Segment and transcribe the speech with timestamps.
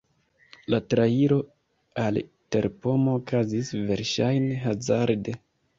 [0.73, 1.37] La trairo
[2.05, 2.19] al
[2.57, 5.43] terpomo okazis verŝajne hazarde.